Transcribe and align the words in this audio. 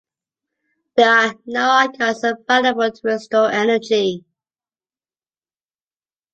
There 0.97 1.07
are 1.13 1.35
no 1.45 1.69
icons 1.71 2.23
available 2.23 2.89
to 2.91 3.01
restore 3.03 3.51
energy. 3.51 4.25